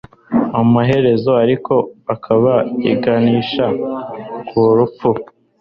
amaherezo 0.61 1.31
ariko, 1.43 1.73
ikaba 2.13 2.53
iganisha 2.91 3.65
ku 4.47 4.57
rupfu 4.77 5.09